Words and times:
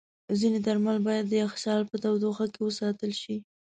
ځینې 0.39 0.59
درمل 0.65 0.97
باید 1.07 1.25
د 1.27 1.33
یخچال 1.43 1.81
په 1.89 1.95
تودوخه 2.03 2.45
کې 2.53 2.59
وساتل 2.63 3.11
شي. 3.21 3.35